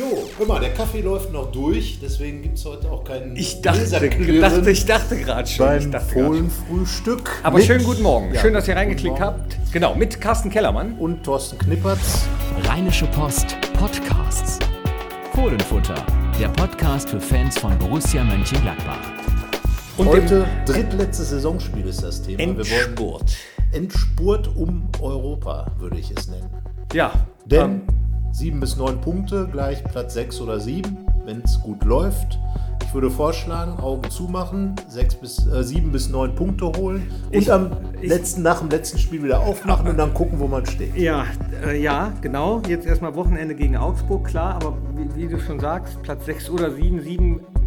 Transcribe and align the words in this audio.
Jo, 0.00 0.24
guck 0.38 0.48
mal, 0.48 0.60
der 0.60 0.72
Kaffee 0.72 1.02
läuft 1.02 1.30
noch 1.30 1.52
durch, 1.52 1.98
deswegen 2.00 2.40
gibt 2.40 2.56
es 2.56 2.64
heute 2.64 2.90
auch 2.90 3.04
keinen 3.04 3.36
Ich 3.36 3.60
dachte, 3.60 3.86
dachte, 3.86 4.70
ich 4.70 4.86
dachte 4.86 5.16
gerade 5.18 5.46
schon. 5.46 5.66
beim 5.66 5.78
Ich 5.78 5.90
dachte 5.90 6.06
grad 6.06 6.12
schon. 6.14 6.24
Fohlenfrühstück. 6.26 7.30
Aber 7.42 7.58
mit- 7.58 7.66
schönen 7.66 7.84
guten 7.84 8.02
Morgen. 8.02 8.32
Ja, 8.32 8.40
Schön, 8.40 8.54
dass 8.54 8.66
ihr 8.66 8.76
reingeklickt 8.76 9.20
habt. 9.20 9.58
Genau, 9.72 9.94
mit 9.94 10.18
Carsten 10.18 10.48
Kellermann. 10.48 10.94
Und 10.98 11.22
Thorsten 11.22 11.58
Knippertz. 11.58 12.26
Rheinische 12.64 13.04
Post 13.08 13.58
Podcasts. 13.78 14.58
Fohlenfutter, 15.34 16.06
der 16.40 16.48
Podcast 16.48 17.10
für 17.10 17.20
Fans 17.20 17.58
von 17.58 17.78
Borussia 17.78 18.24
Mönchengladbach. 18.24 18.98
Und 19.98 20.06
Heute 20.08 20.46
drittletztes 20.64 21.28
Saisonspiel 21.28 21.86
ist 21.86 22.02
das 22.02 22.22
Thema. 22.22 22.38
Wir 22.38 22.46
wollen 22.48 22.58
Endspurt. 22.58 23.36
Endspurt 23.72 24.56
um 24.56 24.88
Europa, 25.02 25.70
würde 25.78 25.98
ich 25.98 26.10
es 26.16 26.26
nennen. 26.28 26.48
Ja, 26.94 27.12
Denn 27.44 27.60
ähm, 27.60 27.82
sieben 28.32 28.60
bis 28.60 28.76
neun 28.76 29.00
Punkte, 29.00 29.48
gleich 29.50 29.82
Platz 29.84 30.14
sechs 30.14 30.40
oder 30.40 30.60
sieben, 30.60 30.98
wenn 31.24 31.42
es 31.42 31.60
gut 31.60 31.84
läuft. 31.84 32.38
Ich 32.86 32.94
würde 32.94 33.10
vorschlagen, 33.10 33.78
Augen 33.78 34.10
zumachen, 34.10 34.74
sechs 34.88 35.14
bis, 35.14 35.46
äh, 35.46 35.62
sieben 35.62 35.92
bis 35.92 36.08
neun 36.08 36.34
Punkte 36.34 36.66
holen 36.76 37.06
und 37.26 37.34
Ich- 37.34 37.52
am 37.52 37.70
ich- 38.00 38.08
letzten, 38.08 38.42
nach 38.42 38.58
dem 38.60 38.68
letzten 38.70 38.98
Spiel 38.98 39.22
wieder 39.22 39.40
aufmachen 39.40 39.86
und 39.86 39.96
dann 39.96 40.12
gucken, 40.12 40.40
wo 40.40 40.48
man 40.48 40.66
steht. 40.66 40.96
ja, 40.96 41.24
äh, 41.64 41.80
ja, 41.80 42.12
genau. 42.20 42.62
Jetzt 42.66 42.86
erstmal 42.86 43.14
Wochenende 43.14 43.54
gegen 43.54 43.76
Augsburg, 43.76 44.24
klar. 44.26 44.54
Aber 44.56 44.76
wie, 44.96 45.22
wie 45.22 45.28
du 45.28 45.38
schon 45.38 45.60
sagst, 45.60 46.02
Platz 46.02 46.24
6 46.26 46.50
oder 46.50 46.72
7, 46.72 47.00
7, 47.00 47.38
äh, 47.38 47.59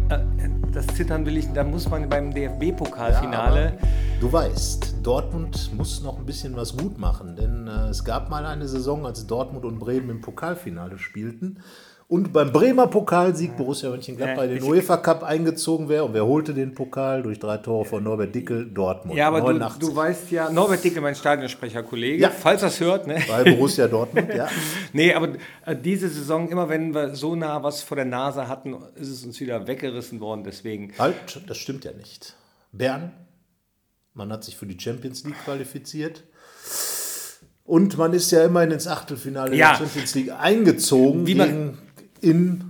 das 0.72 0.86
Zittern 0.88 1.24
will 1.24 1.36
ich, 1.36 1.52
da 1.52 1.64
muss 1.64 1.88
man 1.88 2.08
beim 2.08 2.32
DFB-Pokalfinale. 2.32 3.68
aber 3.68 4.20
du 4.20 4.32
weißt, 4.32 4.96
Dortmund 5.02 5.70
muss 5.76 6.02
noch 6.02 6.18
ein 6.18 6.26
bisschen 6.26 6.56
was 6.56 6.76
gut 6.76 6.98
machen, 6.98 7.36
denn 7.36 7.68
äh, 7.68 7.88
es 7.88 8.04
gab 8.04 8.30
mal 8.30 8.44
eine 8.46 8.66
Saison, 8.66 9.06
als 9.06 9.26
Dortmund 9.26 9.64
und 9.64 9.78
Bremen 9.78 10.10
im 10.10 10.20
Pokalfinale 10.20 10.98
spielten 10.98 11.58
und 12.06 12.32
beim 12.32 12.52
Bremer 12.52 12.86
Pokalsieg 12.86 13.56
Borussia 13.56 13.88
Mönchengladbach 13.90 14.44
Ja, 14.44 14.48
in 14.50 14.54
den 14.56 14.62
UEFA 14.62 14.98
Cup 14.98 15.22
eingezogen 15.22 15.88
wäre 15.88 16.04
und 16.04 16.12
wer 16.14 16.26
holte 16.26 16.52
den 16.52 16.74
Pokal 16.74 17.22
durch 17.22 17.38
drei 17.38 17.56
Tore 17.56 17.84
von 17.86 18.04
Norbert 18.04 18.34
Dickel? 18.34 18.66
Dortmund. 18.70 19.16
ja, 19.16 19.28
aber 19.28 19.40
du, 19.40 19.46
89. 19.58 19.80
du 19.80 19.96
weißt 19.96 20.30
ja, 20.30 20.50
Norbert 20.50 20.84
Dicke, 20.84 21.00
mein 21.00 21.14
Stadionsprecher-Kollege, 21.14 22.22
Ja. 22.22 22.30
falls 22.30 22.60
das 22.60 22.78
hört, 22.80 23.06
ne? 23.06 23.22
bei 23.26 23.44
Borussia 23.54 23.88
Dortmund, 23.88 24.28
ja. 24.34 24.48
Nee, 24.92 25.14
aber 25.14 25.30
äh, 25.64 25.74
diese 25.74 26.08
Saison, 26.08 26.48
immer 26.50 26.68
wenn 26.68 26.94
wir 26.94 27.14
so 27.14 27.34
nah 27.36 27.62
was 27.62 27.82
vor 27.82 27.96
der 27.96 28.04
Nase 28.06 28.48
hatten, 28.48 28.76
ist 28.96 29.08
es 29.08 29.24
uns 29.24 29.40
wieder 29.40 29.66
weggerissen 29.66 30.20
worden. 30.20 30.44
Deswegen, 30.44 30.92
Halt, 30.98 31.14
das 31.46 31.56
stimmt 31.56 31.84
ja 31.84 31.92
nicht. 31.92 32.36
Bern, 32.72 33.12
man 34.12 34.30
hat 34.30 34.44
sich 34.44 34.56
für 34.56 34.66
die 34.66 34.78
Champions 34.78 35.24
League 35.24 35.42
qualifiziert. 35.44 36.22
Und 37.64 37.96
man 37.96 38.12
ist 38.12 38.30
ja 38.30 38.44
immerhin 38.44 38.72
ins 38.72 38.86
Achtelfinale 38.86 39.56
Ja. 39.56 39.70
der 39.70 39.78
Champions 39.78 40.14
League 40.14 40.32
eingezogen 40.38 41.26
Wie 41.26 41.34
man- 41.34 41.48
gegen, 41.48 41.78
in 42.24 42.64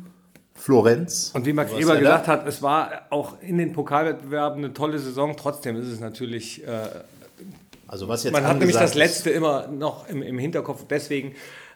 Florenz. 0.55 1.31
und 1.35 1.47
wie 1.47 1.53
Max 1.53 1.73
Eber 1.73 1.97
gesagt 1.99 2.27
hat, 2.29 2.47
es 2.47 2.63
war 2.63 3.03
auch 3.11 3.41
in 3.43 3.59
den 3.59 3.73
Pokalwettbewerben 3.73 4.65
eine 4.65 4.73
tolle 4.75 4.99
Saison. 4.99 5.37
Trotzdem 5.37 5.77
ist 5.77 5.89
es 5.89 6.01
natürlich, 6.01 6.67
äh, 6.67 6.69
Also 7.87 8.09
was 8.09 8.25
jetzt 8.25 8.33
man 8.33 8.45
hat 8.47 8.59
nämlich 8.59 8.77
das 8.77 8.91
ist- 8.91 8.97
Letzte 8.97 9.31
immer 9.31 9.67
noch 9.69 10.09
im, 10.09 10.23
im 10.23 10.39
Hinterkopf. 10.39 10.85
Deswegen 10.89 11.35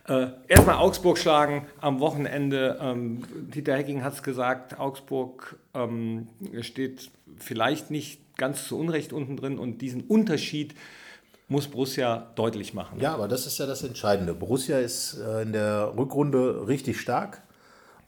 äh, 0.08 0.28
erstmal 0.46 0.76
Augsburg 0.76 1.18
schlagen 1.18 1.66
am 1.80 2.00
Wochenende. 2.00 2.78
Ähm, 2.80 3.24
Dieter 3.54 3.76
Hecking 3.76 4.02
hat 4.02 4.14
es 4.14 4.22
gesagt, 4.22 4.78
Augsburg 4.78 5.56
ähm, 5.74 6.28
steht 6.62 7.10
vielleicht 7.36 7.90
nicht 7.90 8.20
ganz 8.38 8.66
zu 8.68 8.78
Unrecht 8.78 9.12
unten 9.12 9.36
drin 9.36 9.58
und 9.58 9.82
diesen 9.82 10.02
Unterschied 10.02 10.74
muss 11.48 11.66
Borussia 11.68 12.26
deutlich 12.36 12.72
machen. 12.74 13.00
Ja, 13.00 13.12
aber 13.14 13.26
das 13.28 13.46
ist 13.46 13.58
ja 13.58 13.66
das 13.66 13.82
Entscheidende. 13.82 14.34
Borussia 14.34 14.78
ist 14.78 15.18
äh, 15.18 15.42
in 15.42 15.52
der 15.52 15.92
Rückrunde 15.96 16.66
richtig 16.68 17.00
stark 17.00 17.42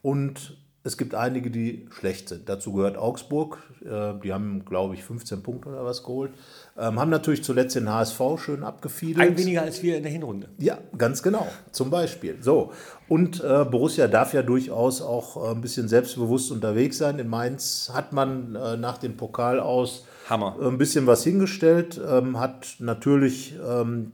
und 0.03 0.57
es 0.83 0.97
gibt 0.97 1.15
einige, 1.15 1.51
die 1.51 1.87
schlecht 1.91 2.31
sind. 2.31 2.49
Dazu 2.49 2.73
gehört 2.73 2.97
Augsburg. 2.97 3.59
Äh, 3.85 4.15
die 4.25 4.33
haben, 4.33 4.65
glaube 4.65 4.95
ich, 4.95 5.05
15 5.05 5.43
Punkte 5.43 5.69
oder 5.69 5.85
was 5.85 6.03
geholt. 6.03 6.33
Ähm, 6.79 6.99
haben 6.99 7.11
natürlich 7.11 7.45
zuletzt 7.45 7.77
den 7.77 7.91
HSV 7.91 8.21
schön 8.39 8.65
abgefiedelt. 8.65 9.29
Ein 9.29 9.37
weniger 9.37 9.61
als 9.61 9.83
wir 9.83 9.99
in 9.99 10.03
der 10.05 10.13
Hinrunde. 10.13 10.49
Ja, 10.57 10.79
ganz 10.97 11.23
genau. 11.23 11.47
Zum 11.71 11.91
Beispiel. 11.91 12.39
So. 12.41 12.73
Und 13.09 13.45
äh, 13.45 13.67
Borussia 13.67 14.09
darf 14.09 14.33
ja 14.33 14.43
durchaus 14.43 15.03
auch 15.03 15.45
äh, 15.45 15.51
ein 15.51 15.61
bisschen 15.61 15.87
selbstbewusst 15.87 16.51
unterwegs 16.51 16.97
sein. 16.97 17.19
In 17.19 17.29
Mainz 17.29 17.91
hat 17.93 18.15
man 18.15 18.53
nach 18.53 18.97
dem 18.97 19.19
Pokal 19.19 19.61
aus 19.61 20.07
Hammer. 20.31 20.57
ein 20.63 20.79
bisschen 20.79 21.07
was 21.07 21.25
hingestellt, 21.25 22.01
ähm, 22.09 22.39
hat 22.39 22.77
natürlich, 22.79 23.55
ähm, 23.67 24.13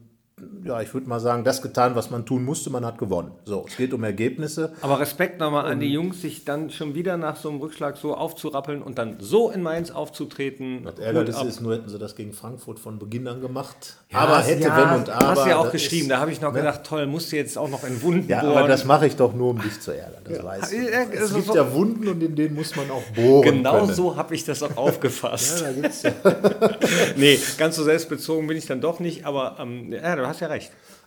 ja, 0.67 0.81
ich 0.81 0.93
würde 0.95 1.09
mal 1.09 1.21
sagen, 1.21 1.45
das 1.45 1.63
getan, 1.63 1.95
was 1.95 2.11
man 2.11 2.27
tun 2.27 2.45
musste. 2.45 2.71
Man 2.71 2.85
hat 2.85 2.99
gewonnen. 2.99 3.31
So, 3.45 3.65
es 3.69 3.77
geht 3.77 3.93
um 3.95 4.03
Ergebnisse. 4.05 4.73
Aber 4.81 5.01
Respekt 5.01 5.39
nochmal 5.41 5.67
an 5.67 5.73
Ähm. 5.75 5.81
die 5.81 5.93
Jungs, 5.93 6.21
sich 6.23 6.45
dann 6.45 6.71
schon 6.71 6.95
wieder 6.95 7.17
nach 7.17 7.37
so 7.37 7.49
einem 7.51 7.59
Rückschlag 7.61 7.97
so 7.97 8.15
aufzurappeln 8.15 8.83
und 8.83 8.99
dann 8.99 9.17
so 9.21 9.51
in 9.51 9.63
Mainz 9.63 9.91
aufzutreten. 9.91 10.85
Das 10.85 10.99
Ärgernis 10.99 11.37
ab. 11.37 11.47
ist, 11.47 11.61
nur 11.61 11.75
hätten 11.75 11.89
sie 11.89 11.99
das 11.99 12.17
gegen 12.17 12.33
Frankfurt 12.33 12.79
von 12.79 12.99
Beginn 12.99 13.27
an 13.29 13.41
gemacht. 13.41 13.97
Ja, 14.13 14.19
aber 14.21 14.39
hätte, 14.43 14.65
ja, 14.65 14.77
wenn 14.93 15.01
und 15.01 15.11
aber. 15.11 15.27
Hast 15.29 15.45
du 15.45 15.49
ja 15.51 15.57
auch 15.59 15.71
geschrieben, 15.73 16.03
ist- 16.03 16.11
da 16.11 16.19
habe 16.21 16.31
ich 16.33 16.41
noch 16.41 16.53
ne? 16.53 16.59
gedacht, 16.61 16.85
toll, 16.85 17.07
musst 17.07 17.33
du 17.33 17.37
jetzt 17.37 17.57
auch 17.59 17.69
noch 17.69 17.85
in 17.85 18.01
Wunden 18.03 18.29
Ja, 18.29 18.41
bohren. 18.43 18.57
aber 18.59 18.69
das 18.69 18.85
mache 18.85 19.07
ich 19.07 19.17
doch 19.17 19.35
nur, 19.35 19.51
um 19.51 19.61
dich 19.63 19.81
zu 19.81 19.93
ärgern. 19.93 20.23
Das 20.25 20.43
weißt 20.43 20.73
du. 20.73 20.77
Ja, 20.77 21.03
Es 21.13 21.35
gibt 21.35 21.55
ja 21.55 21.73
Wunden 21.73 22.09
und 22.09 22.23
in 22.23 22.35
denen 22.35 22.55
muss 22.55 22.75
man 22.77 22.91
auch 22.91 23.03
bohren 23.15 23.43
Genau 23.43 23.81
können. 23.81 23.95
so 23.95 24.17
habe 24.17 24.35
ich 24.35 24.45
das 24.45 24.63
auch 24.63 24.77
aufgefasst. 24.77 25.61
Ja, 25.61 25.67
da 25.69 25.73
gibt's 25.73 26.03
ja. 26.03 26.13
nee, 27.17 27.39
ganz 27.59 27.77
so 27.77 27.85
selbstbezogen 27.85 28.47
bin 28.47 28.57
ich 28.57 28.67
dann 28.67 28.81
doch 28.81 29.01
nicht, 29.01 29.25
aber 29.27 29.57
ähm, 29.61 29.93
ja, 29.93 30.17
du 30.17 30.27
hast 30.27 30.41
ja 30.41 30.49
recht. 30.49 30.56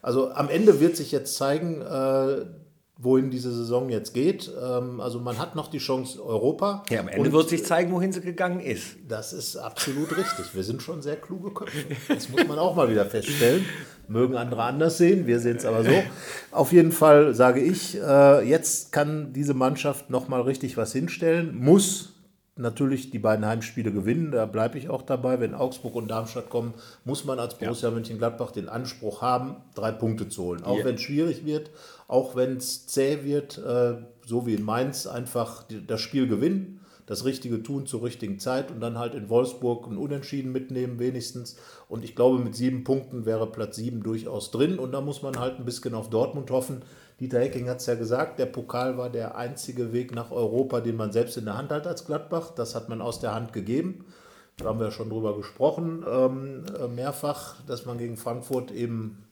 Also 0.02 0.32
am 0.32 0.50
Ende 0.50 0.80
wird 0.80 0.96
sich 0.96 1.12
jetzt 1.12 1.36
zeigen, 1.36 1.82
äh, 1.82 2.46
wohin 3.02 3.32
diese 3.32 3.54
Saison 3.54 3.90
jetzt 3.90 4.14
geht. 4.14 4.52
Ähm, 4.62 5.00
also 5.00 5.20
man 5.20 5.40
hat 5.40 5.56
noch 5.56 5.70
die 5.70 5.78
Chance 5.78 6.22
Europa. 6.24 6.84
Ja, 6.90 7.00
am 7.00 7.08
Ende 7.08 7.22
Und 7.22 7.32
wird 7.32 7.50
sich 7.50 7.66
zeigen, 7.66 7.92
wohin 7.94 8.12
sie 8.12 8.20
gegangen 8.20 8.60
ist. 8.60 8.98
Das 9.08 9.32
ist 9.32 9.56
absolut 9.56 10.16
richtig. 10.18 10.54
Wir 10.54 10.64
sind 10.64 10.82
schon 10.82 11.02
sehr 11.02 11.16
kluge 11.16 11.52
Köpfe. 11.54 11.86
Das 12.10 12.30
muss 12.30 12.46
man 12.46 12.60
auch 12.60 12.76
mal 12.76 12.90
wieder 12.90 13.06
feststellen. 13.06 13.66
Mögen 14.10 14.36
andere 14.36 14.64
anders 14.64 14.98
sehen, 14.98 15.28
wir 15.28 15.40
sehen 15.40 15.58
es 15.58 15.66
aber 15.66 15.84
so. 15.84 15.92
Auf 16.52 16.74
jeden 16.74 16.92
Fall 16.92 17.34
sage 17.36 17.62
ich, 17.62 17.98
äh, 18.02 18.42
jetzt 18.48 18.92
kann 18.92 19.34
diese 19.34 19.54
Mannschaft 19.54 20.10
noch 20.10 20.28
mal 20.28 20.42
richtig 20.42 20.78
was 20.78 20.92
hinstellen, 20.92 21.56
muss 21.58 22.19
natürlich 22.60 23.10
die 23.10 23.20
beiden 23.20 23.46
Heimspiele 23.46 23.92
gewinnen, 23.92 24.32
da 24.32 24.46
bleibe 24.46 24.78
ich 24.78 24.90
auch 24.90 25.02
dabei. 25.02 25.40
Wenn 25.40 25.54
Augsburg 25.56 25.96
und 25.96 26.10
Darmstadt 26.10 26.50
kommen, 26.50 26.74
muss 27.06 27.26
man 27.26 27.40
als 27.40 27.56
Borussia 27.58 27.90
Mönchengladbach 27.90 28.52
den 28.52 28.70
Anspruch 28.70 29.22
haben, 29.22 29.56
drei 29.76 29.92
Punkte 29.92 30.30
zu 30.30 30.44
holen. 30.44 30.64
Auch 30.64 30.78
Ja. 30.80 30.86
wenn 30.86 30.96
es 30.96 31.02
schwierig 31.02 31.46
wird, 31.46 31.72
auch 32.08 32.36
wenn 32.36 32.58
es 32.58 32.88
zäh 32.88 33.24
wird, 33.24 33.58
äh, 33.58 33.96
so 34.26 34.46
wie 34.46 34.54
in 34.56 34.64
Mainz, 34.64 35.08
einfach 35.08 35.64
das 35.88 36.02
Spiel 36.02 36.28
gewinnen, 36.28 36.79
das 37.10 37.26
Richtige 37.26 37.64
tun 37.64 37.88
zur 37.88 38.04
richtigen 38.04 38.38
Zeit 38.38 38.70
und 38.70 38.82
dann 38.82 39.00
halt 39.00 39.16
in 39.16 39.30
Wolfsburg 39.30 39.88
ein 39.88 39.98
Unentschieden 39.98 40.52
mitnehmen 40.52 41.00
wenigstens. 41.00 41.56
Und 41.88 42.04
ich 42.04 42.16
glaube, 42.16 42.38
mit 42.38 42.56
sieben 42.56 42.84
Punkten 42.84 43.26
wäre 43.26 43.52
Platz 43.52 43.78
sieben 43.78 44.04
durchaus 44.04 44.52
drin 44.52 44.78
und 44.78 44.92
da 44.92 45.02
muss 45.02 45.24
man 45.24 45.40
halt 45.40 45.58
ein 45.58 45.66
bisschen 45.66 45.96
auf 45.96 46.12
Dortmund 46.12 46.52
hoffen. 46.52 46.84
Dieter 47.20 47.40
Hecking 47.40 47.68
hat 47.68 47.78
es 47.78 47.88
ja 47.88 47.96
gesagt, 47.96 48.38
der 48.38 48.46
Pokal 48.46 49.00
war 49.00 49.10
der 49.10 49.36
einzige 49.36 49.92
Weg 49.92 50.14
nach 50.14 50.30
Europa, 50.30 50.82
den 50.82 50.98
man 50.98 51.12
selbst 51.12 51.36
in 51.36 51.46
der 51.46 51.58
Hand 51.58 51.72
hat 51.72 51.88
als 51.88 52.06
Gladbach. 52.06 52.52
Das 52.56 52.76
hat 52.76 52.90
man 52.90 53.02
aus 53.02 53.20
der 53.20 53.34
Hand 53.34 53.54
gegeben. 53.54 54.06
Da 54.58 54.66
haben 54.66 54.78
wir 54.78 54.86
ja 54.86 54.92
schon 54.92 55.10
drüber 55.10 55.36
gesprochen, 55.36 56.06
ähm, 56.08 56.64
äh, 56.80 56.88
mehrfach, 56.88 57.56
dass 57.66 57.88
man 57.88 57.98
gegen 57.98 58.18
Frankfurt 58.18 58.70
eben 58.70 59.26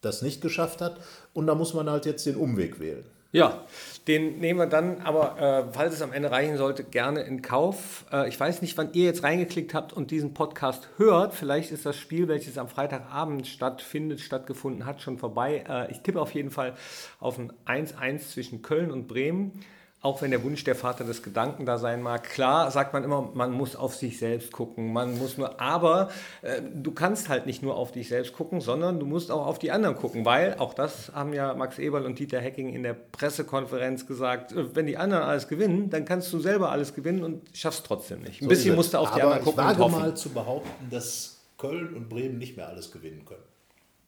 das 0.00 0.22
nicht 0.22 0.42
geschafft 0.42 0.80
hat. 0.80 1.00
Und 1.34 1.48
da 1.48 1.56
muss 1.56 1.74
man 1.74 1.90
halt 1.90 2.06
jetzt 2.06 2.24
den 2.24 2.36
Umweg 2.36 2.78
wählen. 2.78 3.04
Ja, 3.32 3.64
den 4.08 4.40
nehmen 4.40 4.58
wir 4.58 4.66
dann, 4.66 5.02
aber 5.02 5.40
äh, 5.40 5.72
falls 5.72 5.94
es 5.94 6.02
am 6.02 6.12
Ende 6.12 6.32
reichen 6.32 6.56
sollte, 6.56 6.82
gerne 6.82 7.20
in 7.20 7.42
Kauf. 7.42 8.04
Äh, 8.12 8.28
ich 8.28 8.40
weiß 8.40 8.60
nicht, 8.60 8.76
wann 8.76 8.92
ihr 8.92 9.04
jetzt 9.04 9.22
reingeklickt 9.22 9.72
habt 9.72 9.92
und 9.92 10.10
diesen 10.10 10.34
Podcast 10.34 10.88
hört. 10.96 11.32
Vielleicht 11.32 11.70
ist 11.70 11.86
das 11.86 11.96
Spiel, 11.96 12.26
welches 12.26 12.58
am 12.58 12.68
Freitagabend 12.68 13.46
stattfindet, 13.46 14.18
stattgefunden 14.18 14.84
hat, 14.84 15.00
schon 15.00 15.16
vorbei. 15.16 15.64
Äh, 15.68 15.92
ich 15.92 16.00
tippe 16.00 16.20
auf 16.20 16.34
jeden 16.34 16.50
Fall 16.50 16.74
auf 17.20 17.38
ein 17.38 17.52
1-1 17.66 18.30
zwischen 18.30 18.62
Köln 18.62 18.90
und 18.90 19.06
Bremen. 19.06 19.60
Auch 20.02 20.22
wenn 20.22 20.30
der 20.30 20.42
Wunsch 20.42 20.64
der 20.64 20.74
Vater 20.76 21.04
des 21.04 21.22
Gedanken 21.22 21.66
da 21.66 21.76
sein 21.76 22.00
mag. 22.00 22.24
Klar 22.24 22.70
sagt 22.70 22.94
man 22.94 23.04
immer, 23.04 23.20
man 23.34 23.52
muss 23.52 23.76
auf 23.76 23.94
sich 23.94 24.18
selbst 24.18 24.50
gucken. 24.50 24.94
Man 24.94 25.18
muss 25.18 25.36
nur, 25.36 25.60
aber 25.60 26.08
äh, 26.40 26.62
du 26.74 26.92
kannst 26.92 27.28
halt 27.28 27.44
nicht 27.44 27.62
nur 27.62 27.76
auf 27.76 27.92
dich 27.92 28.08
selbst 28.08 28.32
gucken, 28.32 28.62
sondern 28.62 28.98
du 28.98 29.04
musst 29.04 29.30
auch 29.30 29.44
auf 29.46 29.58
die 29.58 29.70
anderen 29.70 29.96
gucken, 29.96 30.24
weil 30.24 30.54
auch 30.54 30.72
das 30.72 31.12
haben 31.12 31.34
ja 31.34 31.52
Max 31.52 31.78
Eberl 31.78 32.06
und 32.06 32.18
Dieter 32.18 32.40
Hecking 32.40 32.72
in 32.72 32.82
der 32.82 32.94
Pressekonferenz 32.94 34.06
gesagt. 34.06 34.52
äh, 34.52 34.74
Wenn 34.74 34.86
die 34.86 34.96
anderen 34.96 35.24
alles 35.24 35.48
gewinnen, 35.48 35.90
dann 35.90 36.06
kannst 36.06 36.32
du 36.32 36.38
selber 36.40 36.70
alles 36.70 36.94
gewinnen 36.94 37.22
und 37.22 37.54
schaffst 37.54 37.84
trotzdem 37.84 38.22
nicht. 38.22 38.40
Ein 38.40 38.48
bisschen 38.48 38.74
musst 38.76 38.94
du 38.94 38.98
auf 38.98 39.10
die 39.14 39.20
Aber 39.20 39.34
anderen 39.34 39.44
gucken 39.44 39.64
ich 39.70 39.78
wage 39.78 39.90
mal 39.92 40.16
zu 40.16 40.30
behaupten, 40.30 40.88
dass 40.90 41.40
Köln 41.58 41.94
und 41.94 42.08
Bremen 42.08 42.38
nicht 42.38 42.56
mehr 42.56 42.68
alles 42.68 42.90
gewinnen 42.90 43.26
können. 43.26 43.42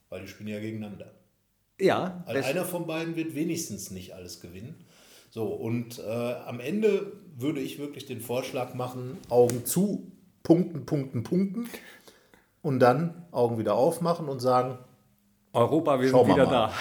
Weil 0.09 0.21
die 0.21 0.27
spielen 0.27 0.49
ja 0.49 0.59
gegeneinander. 0.59 1.11
Ja, 1.79 2.23
das- 2.27 2.45
einer 2.47 2.65
von 2.65 2.87
beiden 2.87 3.15
wird 3.15 3.35
wenigstens 3.35 3.91
nicht 3.91 4.15
alles 4.15 4.39
gewinnen. 4.41 4.83
So, 5.33 5.45
und 5.45 5.97
äh, 5.97 6.35
am 6.45 6.59
Ende 6.59 7.11
würde 7.35 7.59
ich 7.59 7.79
wirklich 7.79 8.05
den 8.05 8.21
Vorschlag 8.21 8.75
machen, 8.75 9.17
Augen 9.29 9.65
zu, 9.65 10.11
punkten, 10.43 10.85
punkten, 10.85 11.23
punkten. 11.23 11.67
Und 12.61 12.77
dann 12.77 13.25
Augen 13.31 13.57
wieder 13.57 13.73
aufmachen 13.73 14.29
und 14.29 14.41
sagen, 14.41 14.77
Europa, 15.51 15.99
wir 15.99 16.09
sind 16.09 16.27
wieder 16.27 16.45
da. 16.45 16.71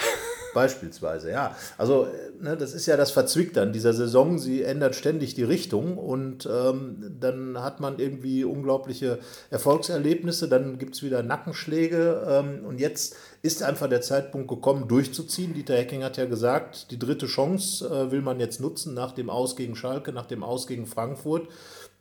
Beispielsweise, 0.54 1.31
ja. 1.31 1.56
Also, 1.78 2.08
ne, 2.40 2.56
das 2.56 2.75
ist 2.75 2.87
ja 2.87 2.96
das 2.96 3.10
Verzwickte 3.10 3.62
an 3.62 3.72
dieser 3.72 3.93
Saison. 3.93 4.38
Sie 4.38 4.62
ändert 4.62 4.94
ständig 4.94 5.34
die 5.34 5.44
Richtung 5.44 5.99
und 5.99 6.46
ähm, 6.46 7.16
dann 7.20 7.62
hat 7.62 7.81
man 7.81 7.99
irgendwie 7.99 8.44
unglaubliche 8.44 9.19
Erfolgserlebnisse, 9.50 10.49
dann 10.49 10.78
gibt 10.78 10.94
es 10.94 11.02
wieder 11.02 11.22
Nackenschläge 11.22 12.26
ähm, 12.28 12.64
und 12.66 12.81
jetzt 12.81 13.16
ist 13.43 13.62
einfach 13.62 13.88
der 13.88 14.02
Zeitpunkt 14.02 14.49
gekommen, 14.49 14.88
durchzuziehen. 14.88 15.54
Dieter 15.54 15.76
Hecking 15.76 16.04
hat 16.04 16.16
ja 16.16 16.26
gesagt, 16.26 16.90
die 16.90 16.99
dritte 16.99 17.26
Chance 17.26 17.87
äh, 17.87 18.10
will 18.10 18.22
man 18.22 18.38
jetzt 18.38 18.60
nutzen 18.60 18.94
nach 18.94 19.12
dem 19.12 19.31
Aus 19.31 19.56
gegen 19.56 19.75
Schalke, 19.75 20.12
nach 20.12 20.26
dem 20.26 20.44
Aus 20.44 20.66
gegen 20.66 20.87
Frankfurt. 20.87 21.49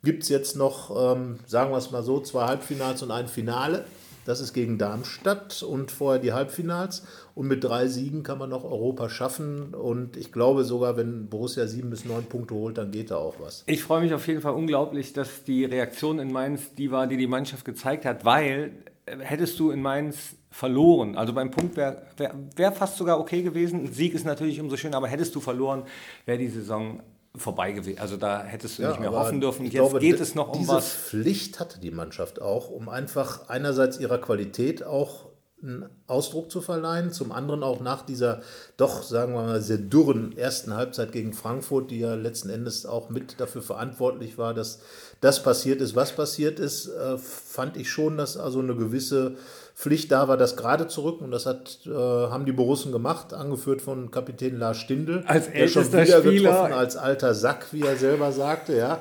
Gibt 0.03 0.23
es 0.23 0.29
jetzt 0.29 0.55
noch, 0.55 1.15
ähm, 1.15 1.39
sagen 1.47 1.71
wir 1.71 1.77
es 1.77 1.91
mal 1.91 2.03
so, 2.03 2.19
zwei 2.19 2.45
Halbfinals 2.45 3.01
und 3.03 3.11
ein 3.11 3.27
Finale. 3.27 3.85
Das 4.25 4.39
ist 4.39 4.53
gegen 4.53 4.77
Darmstadt 4.77 5.63
und 5.63 5.91
vorher 5.91 6.21
die 6.21 6.33
Halbfinals. 6.33 7.03
Und 7.33 7.47
mit 7.47 7.63
drei 7.63 7.87
Siegen 7.87 8.23
kann 8.23 8.37
man 8.37 8.49
noch 8.49 8.63
Europa 8.63 9.09
schaffen. 9.09 9.73
Und 9.73 10.17
ich 10.17 10.31
glaube 10.31 10.63
sogar, 10.63 10.97
wenn 10.97 11.27
Borussia 11.27 11.65
sieben 11.67 11.89
bis 11.89 12.05
neun 12.05 12.25
Punkte 12.25 12.53
holt, 12.53 12.77
dann 12.77 12.91
geht 12.91 13.11
da 13.11 13.17
auch 13.17 13.35
was. 13.39 13.63
Ich 13.65 13.83
freue 13.83 14.01
mich 14.01 14.13
auf 14.13 14.27
jeden 14.27 14.41
Fall 14.41 14.53
unglaublich, 14.53 15.13
dass 15.13 15.43
die 15.43 15.65
Reaktion 15.65 16.19
in 16.19 16.31
Mainz 16.31 16.75
die 16.75 16.91
war, 16.91 17.07
die 17.07 17.17
die 17.17 17.27
Mannschaft 17.27 17.65
gezeigt 17.65 18.05
hat, 18.05 18.25
weil 18.25 18.73
äh, 19.05 19.17
hättest 19.19 19.59
du 19.59 19.71
in 19.71 19.81
Mainz 19.81 20.35
verloren, 20.51 21.15
also 21.15 21.31
beim 21.31 21.49
Punkt 21.49 21.77
wäre 21.77 22.01
wär, 22.17 22.35
wär 22.57 22.71
fast 22.73 22.97
sogar 22.97 23.19
okay 23.19 23.41
gewesen. 23.41 23.85
Ein 23.85 23.93
Sieg 23.93 24.13
ist 24.13 24.25
natürlich 24.25 24.59
umso 24.59 24.75
schöner, 24.75 24.97
aber 24.97 25.07
hättest 25.07 25.33
du 25.33 25.39
verloren, 25.39 25.83
wäre 26.25 26.37
die 26.37 26.49
Saison 26.49 27.01
vorbei 27.35 27.71
gewesen. 27.71 27.99
Also 27.99 28.17
da 28.17 28.43
hättest 28.43 28.77
du 28.77 28.83
ja, 28.83 28.89
nicht 28.89 28.99
mehr 28.99 29.11
hoffen 29.11 29.41
dürfen. 29.41 29.63
Jetzt 29.65 29.73
glaube, 29.73 29.99
geht 29.99 30.19
es 30.19 30.35
noch 30.35 30.53
um 30.53 30.59
diese 30.59 30.73
was. 30.73 30.91
Pflicht 30.91 31.59
hatte 31.59 31.79
die 31.79 31.91
Mannschaft 31.91 32.41
auch, 32.41 32.69
um 32.69 32.89
einfach 32.89 33.49
einerseits 33.49 33.99
ihrer 33.99 34.19
Qualität 34.19 34.83
auch 34.83 35.30
einen 35.63 35.89
Ausdruck 36.07 36.51
zu 36.51 36.61
verleihen, 36.61 37.11
zum 37.11 37.31
anderen 37.31 37.63
auch 37.63 37.81
nach 37.81 38.03
dieser 38.03 38.41
doch, 38.77 39.03
sagen 39.03 39.33
wir 39.33 39.43
mal, 39.43 39.61
sehr 39.61 39.77
dürren 39.77 40.35
ersten 40.37 40.73
Halbzeit 40.73 41.11
gegen 41.11 41.33
Frankfurt, 41.33 41.91
die 41.91 41.99
ja 41.99 42.15
letzten 42.15 42.49
Endes 42.49 42.85
auch 42.85 43.09
mit 43.09 43.39
dafür 43.39 43.61
verantwortlich 43.61 44.37
war, 44.37 44.53
dass 44.53 44.79
das 45.21 45.43
passiert 45.43 45.81
ist, 45.81 45.95
was 45.95 46.15
passiert 46.15 46.59
ist, 46.59 46.87
äh, 46.87 47.17
fand 47.17 47.77
ich 47.77 47.89
schon, 47.91 48.17
dass 48.17 48.37
also 48.37 48.59
eine 48.59 48.75
gewisse 48.75 49.35
Pflicht 49.75 50.11
da 50.11 50.27
war, 50.27 50.37
das 50.37 50.57
gerade 50.57 50.87
zu 50.87 51.01
rücken. 51.01 51.25
Und 51.25 51.31
das 51.31 51.45
hat, 51.45 51.79
äh, 51.85 51.89
haben 51.91 52.45
die 52.45 52.51
Borussen 52.51 52.91
gemacht, 52.91 53.33
angeführt 53.33 53.81
von 53.81 54.11
Kapitän 54.11 54.57
Lars 54.57 54.77
Stindl. 54.77 55.23
Als 55.25 55.51
der 55.51 55.67
schon 55.67 55.91
wieder 55.91 56.05
Spieler. 56.05 56.51
getroffen, 56.51 56.73
als 56.73 56.97
alter 56.97 57.33
Sack, 57.33 57.67
wie 57.71 57.81
er 57.81 57.95
selber 57.95 58.31
sagte. 58.31 58.75
Ja. 58.75 58.99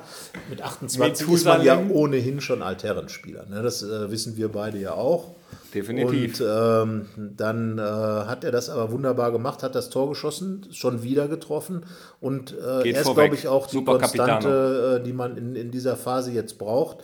Mit 0.49 0.61
28 0.61 1.27
Mit 1.27 1.35
ist 1.37 1.45
man 1.45 1.63
ja 1.63 1.79
ohnehin 1.89 2.41
schon 2.41 2.61
Altherrenspieler. 2.61 3.45
Ne? 3.47 3.61
Das 3.61 3.83
äh, 3.83 4.09
wissen 4.09 4.37
wir 4.37 4.49
beide 4.49 4.79
ja 4.79 4.93
auch. 4.93 5.35
Definitiv. 5.73 6.39
Und 6.39 6.47
ähm, 6.47 7.05
dann 7.35 7.77
äh, 7.77 7.81
hat 7.81 8.43
er 8.43 8.51
das 8.51 8.69
aber 8.69 8.91
wunderbar 8.91 9.31
gemacht, 9.31 9.63
hat 9.63 9.75
das 9.75 9.89
Tor 9.89 10.09
geschossen, 10.09 10.67
schon 10.71 11.03
wieder 11.03 11.27
getroffen. 11.27 11.85
Und 12.19 12.53
äh, 12.57 12.89
er 12.91 13.01
ist, 13.01 13.13
glaube 13.13 13.35
ich, 13.35 13.47
auch 13.47 13.67
die 13.67 13.77
Super 13.77 13.99
Konstante, 13.99 14.99
äh, 14.99 15.03
die 15.03 15.13
man 15.13 15.37
in, 15.37 15.55
in 15.55 15.71
dieser 15.71 15.95
Phase 15.95 16.31
jetzt 16.31 16.57
braucht. 16.57 16.97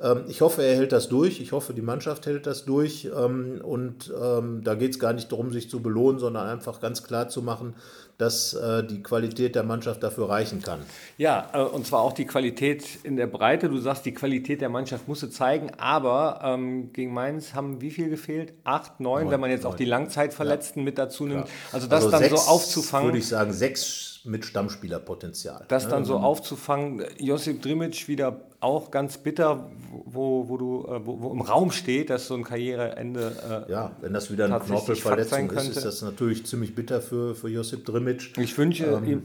Ähm, 0.00 0.24
ich 0.28 0.40
hoffe, 0.40 0.62
er 0.62 0.76
hält 0.76 0.92
das 0.92 1.08
durch. 1.08 1.40
Ich 1.40 1.52
hoffe, 1.52 1.74
die 1.74 1.82
Mannschaft 1.82 2.26
hält 2.26 2.46
das 2.46 2.64
durch. 2.64 3.10
Ähm, 3.16 3.60
und 3.62 4.12
ähm, 4.20 4.62
da 4.64 4.74
geht 4.74 4.92
es 4.92 4.98
gar 4.98 5.12
nicht 5.12 5.30
darum, 5.30 5.52
sich 5.52 5.70
zu 5.70 5.80
belohnen, 5.80 6.18
sondern 6.18 6.46
einfach 6.46 6.80
ganz 6.80 7.02
klar 7.02 7.28
zu 7.28 7.42
machen, 7.42 7.74
dass 8.20 8.54
äh, 8.54 8.84
die 8.84 9.02
Qualität 9.02 9.54
der 9.54 9.62
Mannschaft 9.62 10.02
dafür 10.02 10.28
reichen 10.28 10.60
kann. 10.60 10.80
Ja, 11.16 11.48
äh, 11.54 11.62
und 11.62 11.86
zwar 11.86 12.00
auch 12.00 12.12
die 12.12 12.26
Qualität 12.26 12.84
in 13.02 13.16
der 13.16 13.26
Breite. 13.26 13.68
Du 13.68 13.78
sagst, 13.78 14.04
die 14.04 14.12
Qualität 14.12 14.60
der 14.60 14.68
Mannschaft 14.68 15.08
musste 15.08 15.30
zeigen, 15.30 15.70
aber 15.78 16.40
ähm, 16.42 16.92
gegen 16.92 17.14
Mainz 17.14 17.54
haben 17.54 17.80
wie 17.80 17.90
viel 17.90 18.10
gefehlt? 18.10 18.52
Acht, 18.64 19.00
neun, 19.00 19.24
neun 19.24 19.32
wenn 19.32 19.40
man 19.40 19.50
jetzt 19.50 19.64
neun. 19.64 19.72
auch 19.72 19.76
die 19.76 19.86
Langzeitverletzten 19.86 20.82
ja. 20.82 20.84
mit 20.84 20.98
dazu 20.98 21.26
nimmt. 21.26 21.46
Ja. 21.46 21.52
Also 21.72 21.86
das 21.86 22.04
also 22.04 22.10
dann 22.10 22.22
sechs, 22.22 22.44
so 22.44 22.50
aufzufangen. 22.50 23.08
Würde 23.08 23.18
ich 23.18 23.28
sagen, 23.28 23.52
sechs 23.52 24.20
mit 24.24 24.44
Stammspielerpotenzial. 24.44 25.64
Das 25.68 25.88
dann 25.88 26.04
so 26.04 26.18
aufzufangen. 26.18 27.04
Josip 27.18 27.62
Drimic 27.62 28.06
wieder 28.08 28.40
auch 28.60 28.90
ganz 28.90 29.16
bitter, 29.16 29.70
wo, 30.04 30.48
wo, 30.48 30.56
du, 30.58 30.86
äh, 30.86 31.06
wo, 31.06 31.20
wo 31.20 31.32
im 31.32 31.40
Raum 31.40 31.70
steht, 31.70 32.10
dass 32.10 32.26
so 32.26 32.34
ein 32.34 32.44
Karriereende. 32.44 33.66
Äh, 33.68 33.72
ja, 33.72 33.92
wenn 34.02 34.12
das 34.12 34.30
wieder 34.30 34.44
eine 34.44 34.60
Knorpelverletzung 34.60 35.50
ist, 35.50 35.68
ist 35.68 35.84
das 35.84 36.02
natürlich 36.02 36.44
ziemlich 36.44 36.74
bitter 36.74 37.00
für, 37.00 37.34
für 37.34 37.48
Josip 37.48 37.86
Drimic. 37.86 38.09
Ich 38.36 38.56
wünsche 38.56 38.86
ähm, 38.86 39.04
ihm 39.04 39.22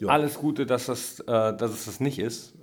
ja. 0.00 0.08
alles 0.08 0.34
Gute, 0.34 0.66
dass, 0.66 0.86
das, 0.86 1.20
äh, 1.20 1.24
dass 1.26 1.72
es 1.72 1.84
das 1.86 2.00
nicht 2.00 2.18
ist. 2.18 2.54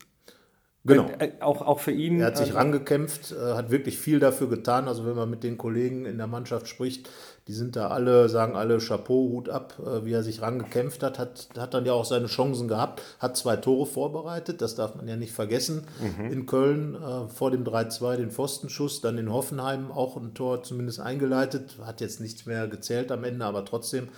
Genau. 0.85 1.09
Äh, 1.19 1.31
auch, 1.41 1.61
auch 1.61 1.79
für 1.79 1.91
ihn. 1.91 2.19
Er 2.21 2.27
hat 2.27 2.37
sich 2.37 2.47
also, 2.47 2.57
rangekämpft, 2.57 3.33
äh, 3.33 3.53
hat 3.53 3.69
wirklich 3.69 3.97
viel 3.97 4.19
dafür 4.19 4.47
getan. 4.47 4.87
Also 4.87 5.05
wenn 5.05 5.15
man 5.15 5.29
mit 5.29 5.43
den 5.43 5.57
Kollegen 5.57 6.05
in 6.05 6.17
der 6.17 6.27
Mannschaft 6.27 6.67
spricht, 6.67 7.09
die 7.49 7.53
sind 7.53 7.75
da 7.75 7.87
alle, 7.87 8.29
sagen 8.29 8.55
alle 8.55 8.77
Chapeau, 8.77 9.29
Hut 9.29 9.49
ab, 9.49 9.73
äh, 9.79 10.05
wie 10.05 10.13
er 10.13 10.23
sich 10.23 10.41
rangekämpft 10.41 11.03
hat, 11.03 11.19
hat, 11.19 11.49
hat 11.57 11.73
dann 11.73 11.85
ja 11.85 11.93
auch 11.93 12.05
seine 12.05 12.27
Chancen 12.27 12.67
gehabt, 12.67 13.01
hat 13.19 13.35
zwei 13.35 13.57
Tore 13.57 13.87
vorbereitet, 13.87 14.61
das 14.61 14.75
darf 14.75 14.95
man 14.95 15.07
ja 15.07 15.15
nicht 15.15 15.33
vergessen. 15.33 15.85
Mhm. 15.99 16.31
In 16.31 16.45
Köln 16.45 16.95
äh, 16.95 17.27
vor 17.27 17.51
dem 17.51 17.63
3-2 17.65 18.17
den 18.17 18.31
Pfostenschuss, 18.31 19.01
dann 19.01 19.17
in 19.17 19.33
Hoffenheim 19.33 19.91
auch 19.91 20.15
ein 20.15 20.33
Tor 20.33 20.63
zumindest 20.63 20.99
eingeleitet, 21.01 21.77
hat 21.83 22.01
jetzt 22.01 22.21
nichts 22.21 22.45
mehr 22.45 22.67
gezählt 22.67 23.11
am 23.11 23.23
Ende, 23.23 23.43
aber 23.43 23.65
trotzdem. 23.65 24.09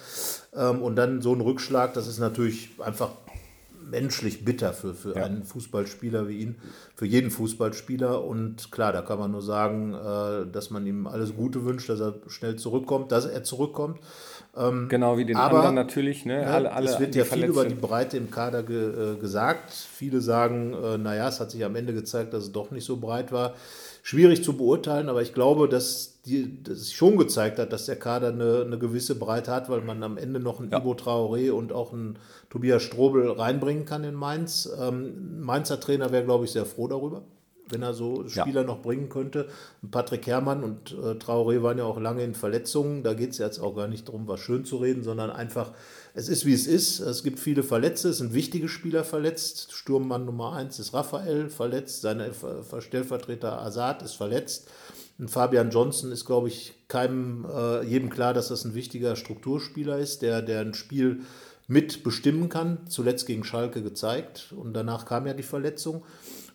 Ähm, 0.54 0.84
und 0.84 0.96
dann 0.96 1.22
so 1.22 1.34
ein 1.34 1.42
Rückschlag, 1.42 1.94
das 1.94 2.08
ist 2.08 2.20
natürlich 2.20 2.70
einfach 2.80 3.12
menschlich 3.92 4.44
bitter 4.44 4.74
für, 4.74 4.96
für 4.96 5.16
ja. 5.16 5.24
einen 5.24 5.44
Fußballspieler 5.44 6.28
wie 6.28 6.40
ihn, 6.40 6.56
für 6.96 7.06
jeden 7.06 7.30
Fußballspieler. 7.30 8.24
Und 8.24 8.72
klar, 8.72 8.94
da 8.94 9.02
kann 9.02 9.20
man 9.20 9.32
nur 9.32 9.42
sagen, 9.42 9.94
äh, 9.94 10.50
dass 10.52 10.72
man 10.72 10.88
ihm 10.88 11.06
alles 11.06 11.36
Gute 11.36 11.66
wünscht, 11.66 11.90
dass 11.90 12.00
er 12.00 12.16
schnell 12.28 12.56
zurückkommt, 12.56 13.12
dass 13.12 13.26
er 13.26 13.44
zurückkommt. 13.44 14.00
Ähm, 14.56 14.90
genau 14.90 15.18
wie 15.18 15.26
den 15.26 15.38
aber, 15.38 15.58
anderen 15.58 15.76
natürlich. 15.76 16.26
Ne? 16.26 16.46
Alle, 16.46 16.74
alle 16.74 16.90
es 16.90 17.00
wird 17.00 17.16
ja 17.16 17.24
viel 17.24 17.46
über 17.46 17.66
die 17.66 17.76
Breite 17.76 18.18
im 18.18 18.30
Kader 18.30 18.64
ge, 18.64 19.14
äh, 19.14 19.16
gesagt. 19.18 19.72
Viele 19.72 20.20
sagen, 20.20 20.74
äh, 20.74 20.98
naja, 20.98 21.30
es 21.30 21.40
hat 21.40 21.52
sich 21.52 21.64
am 21.64 21.76
Ende 21.76 21.94
gezeigt, 21.94 22.34
dass 22.34 22.44
es 22.44 22.52
doch 22.52 22.72
nicht 22.72 22.84
so 22.84 22.98
breit 22.98 23.32
war. 23.32 23.54
Schwierig 24.04 24.44
zu 24.44 24.58
beurteilen, 24.58 25.10
aber 25.10 25.22
ich 25.22 25.34
glaube, 25.34 25.70
dass, 25.70 26.22
die, 26.26 26.64
dass 26.64 26.80
es 26.80 26.92
schon 26.92 27.18
gezeigt 27.18 27.60
hat, 27.60 27.72
dass 27.72 27.86
der 27.86 27.98
Kader 27.98 28.30
eine, 28.30 28.64
eine 28.66 28.78
gewisse 28.78 29.16
Breite 29.16 29.52
hat, 29.52 29.70
weil 29.70 29.82
man 29.82 30.04
am 30.04 30.18
Ende 30.18 30.40
noch 30.40 30.60
einen 30.60 30.72
ja. 30.72 30.80
Ibo 30.80 30.94
Traoré 30.94 31.52
und 31.52 31.72
auch 31.72 31.94
einen 31.94 32.18
Tobias 32.50 32.82
Strobel 32.82 33.30
reinbringen 33.32 33.86
kann 33.86 34.04
in 34.04 34.16
Mainz. 34.16 34.70
Ähm, 34.82 35.40
Mainzer 35.42 35.80
Trainer 35.80 36.12
wäre, 36.12 36.26
glaube 36.26 36.46
ich, 36.46 36.52
sehr 36.52 36.66
froh 36.66 36.88
darüber, 36.88 37.22
wenn 37.72 37.82
er 37.82 37.94
so 37.94 38.28
Spieler 38.28 38.62
ja. 38.62 38.68
noch 38.68 38.82
bringen 38.82 39.10
könnte. 39.10 39.48
Patrick 39.90 40.28
Herrmann 40.28 40.64
und 40.64 40.92
äh, 40.92 41.18
Traoré 41.18 41.62
waren 41.62 41.78
ja 41.78 41.86
auch 41.86 42.00
lange 42.00 42.24
in 42.24 42.36
Verletzungen. 42.36 43.04
Da 43.04 43.14
geht 43.14 43.32
es 43.32 43.38
jetzt 43.38 43.60
auch 43.60 43.76
gar 43.76 43.88
nicht 43.88 44.08
darum, 44.08 44.28
was 44.28 44.40
schön 44.40 44.66
zu 44.66 44.78
reden, 44.78 45.04
sondern 45.04 45.30
einfach, 45.30 45.72
es 46.14 46.30
ist 46.30 46.46
wie 46.46 46.54
es 46.54 46.68
ist. 46.68 47.00
Es 47.00 47.24
gibt 47.24 47.40
viele 47.40 47.64
Verletzte, 47.64 48.10
es 48.10 48.18
sind 48.18 48.34
wichtige 48.34 48.70
Spieler 48.70 49.04
verletzt. 49.04 49.74
Sturmmann 49.74 50.26
Nummer 50.26 50.54
1 50.54 50.80
ist 50.80 50.94
Raphael 50.94 51.50
verletzt, 51.50 52.02
sein 52.02 52.22
Stellvertreter 52.80 53.62
Azad 53.62 54.02
ist 54.02 54.14
verletzt. 54.14 54.70
Und 55.22 55.30
Fabian 55.30 55.70
Johnson 55.70 56.12
ist, 56.12 56.26
glaube 56.26 56.48
ich, 56.48 56.74
keinem, 56.88 57.46
äh, 57.46 57.84
jedem 57.86 58.10
klar, 58.10 58.34
dass 58.34 58.48
das 58.48 58.66
ein 58.66 58.74
wichtiger 58.74 59.16
Strukturspieler 59.16 60.00
ist, 60.00 60.24
der, 60.24 60.42
der 60.42 60.62
ein 60.62 60.74
Spiel 60.74 61.22
mitbestimmen 61.68 62.50
kann. 62.50 62.80
Zuletzt 62.90 63.28
gegen 63.28 63.44
Schalke 63.44 63.82
gezeigt 63.82 64.54
und 64.58 64.74
danach 64.74 65.06
kam 65.06 65.28
ja 65.28 65.34
die 65.34 65.44
Verletzung. 65.44 66.04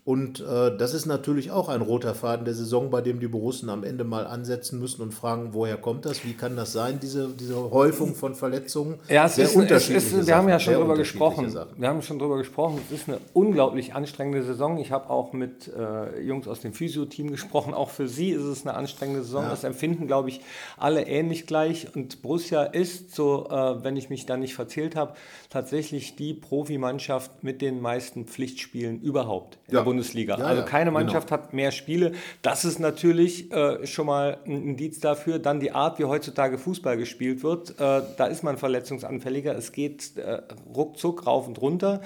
Und 0.06 0.38
äh, 0.38 0.76
das 0.76 0.94
ist 0.94 1.06
natürlich 1.06 1.50
auch 1.50 1.68
ein 1.68 1.80
roter 1.80 2.14
Faden 2.14 2.44
der 2.44 2.54
Saison, 2.54 2.90
bei 2.90 3.00
dem 3.00 3.18
die 3.18 3.26
Borussen 3.26 3.68
am 3.68 3.82
Ende 3.82 4.04
mal 4.04 4.24
ansetzen 4.24 4.78
müssen 4.78 5.02
und 5.02 5.12
fragen, 5.12 5.48
woher 5.50 5.76
kommt 5.76 6.04
das? 6.04 6.24
Wie 6.24 6.34
kann 6.34 6.54
das 6.54 6.72
sein, 6.72 7.00
diese, 7.02 7.30
diese 7.30 7.72
Häufung 7.72 8.14
von 8.14 8.36
Verletzungen? 8.36 9.00
Ja, 9.08 9.26
es 9.26 9.34
Sehr 9.34 9.46
ist, 9.46 9.56
unterschiedliche 9.56 10.06
es 10.06 10.12
ist, 10.12 10.26
wir 10.28 10.36
haben 10.36 10.48
ja 10.48 10.60
schon 10.60 10.74
darüber 10.74 10.96
gesprochen. 10.96 11.50
Sachen. 11.50 11.72
Wir 11.76 11.88
haben 11.88 12.02
schon 12.02 12.20
darüber 12.20 12.38
gesprochen. 12.38 12.78
Es 12.86 13.00
ist 13.00 13.08
eine 13.08 13.18
unglaublich 13.32 13.96
anstrengende 13.96 14.44
Saison. 14.44 14.78
Ich 14.78 14.92
habe 14.92 15.10
auch 15.10 15.32
mit 15.32 15.72
äh, 15.76 16.20
Jungs 16.20 16.46
aus 16.46 16.60
dem 16.60 16.72
Physio-Team 16.72 17.32
gesprochen. 17.32 17.74
Auch 17.74 17.90
für 17.90 18.06
sie 18.06 18.30
ist 18.30 18.44
es 18.44 18.64
eine 18.64 18.76
anstrengende 18.76 19.24
Saison. 19.24 19.42
Ja. 19.42 19.50
Das 19.50 19.64
empfinden, 19.64 20.06
glaube 20.06 20.28
ich, 20.28 20.40
alle 20.76 21.04
ähnlich 21.08 21.48
gleich. 21.48 21.96
Und 21.96 22.22
Borussia 22.22 22.62
ist, 22.62 23.12
so 23.12 23.48
äh, 23.50 23.82
wenn 23.82 23.96
ich 23.96 24.08
mich 24.08 24.24
da 24.24 24.36
nicht 24.36 24.54
verzählt 24.54 24.94
habe, 24.94 25.14
tatsächlich 25.50 26.14
die 26.14 26.32
Profimannschaft 26.32 27.42
mit 27.42 27.60
den 27.60 27.80
meisten 27.80 28.26
Pflichtspielen 28.26 29.00
überhaupt 29.00 29.58
ja. 29.68 29.80
Bundesliga. 29.96 30.38
Ja, 30.38 30.44
also 30.44 30.62
keine 30.64 30.90
genau. 30.90 31.00
Mannschaft 31.00 31.28
genau. 31.28 31.42
hat 31.42 31.52
mehr 31.54 31.70
Spiele. 31.70 32.12
Das 32.42 32.64
ist 32.64 32.78
natürlich 32.78 33.52
äh, 33.52 33.86
schon 33.86 34.06
mal 34.06 34.38
ein 34.46 34.62
Indiz 34.62 35.00
dafür. 35.00 35.38
Dann 35.38 35.60
die 35.60 35.72
Art, 35.72 35.98
wie 35.98 36.04
heutzutage 36.04 36.58
Fußball 36.58 36.96
gespielt 36.96 37.42
wird. 37.42 37.70
Äh, 37.80 38.02
da 38.16 38.26
ist 38.26 38.42
man 38.42 38.58
verletzungsanfälliger. 38.58 39.56
Es 39.56 39.72
geht 39.72 40.16
äh, 40.16 40.42
ruckzuck 40.74 41.26
rauf 41.26 41.48
und 41.48 41.60
runter. 41.60 42.02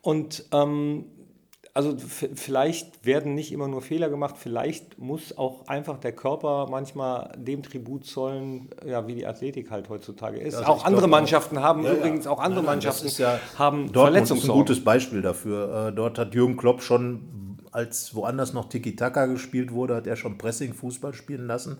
Und 0.00 0.44
ähm, 0.52 1.06
also 1.76 1.94
vielleicht 1.98 3.04
werden 3.04 3.34
nicht 3.34 3.52
immer 3.52 3.68
nur 3.68 3.82
Fehler 3.82 4.08
gemacht, 4.08 4.36
vielleicht 4.38 4.98
muss 4.98 5.36
auch 5.36 5.66
einfach 5.66 5.98
der 5.98 6.12
Körper 6.12 6.68
manchmal 6.70 7.34
dem 7.36 7.62
Tribut 7.62 8.06
zollen, 8.06 8.70
ja, 8.86 9.06
wie 9.06 9.14
die 9.14 9.26
Athletik 9.26 9.70
halt 9.70 9.90
heutzutage 9.90 10.38
ist. 10.38 10.54
Also 10.54 10.68
auch 10.68 10.86
andere 10.86 11.06
Mannschaften 11.06 11.58
auch, 11.58 11.62
haben 11.62 11.84
ja, 11.84 11.92
übrigens, 11.92 12.26
auch 12.26 12.38
andere 12.38 12.62
nein, 12.62 12.64
nein, 12.64 12.74
Mannschaften 12.76 13.08
ja, 13.18 13.38
haben 13.58 13.92
Dortmund 13.92 14.30
ist 14.30 14.44
ein 14.44 14.48
gutes 14.48 14.82
Beispiel 14.82 15.20
dafür. 15.20 15.88
Äh, 15.88 15.92
dort 15.92 16.18
hat 16.18 16.34
Jürgen 16.34 16.56
Klopp 16.56 16.80
schon 16.80 17.58
als 17.72 18.14
woanders 18.14 18.54
noch 18.54 18.70
Tiki-Taka 18.70 19.26
gespielt 19.26 19.70
wurde, 19.70 19.96
hat 19.96 20.06
er 20.06 20.16
schon 20.16 20.38
Pressing-Fußball 20.38 21.12
spielen 21.12 21.46
lassen. 21.46 21.76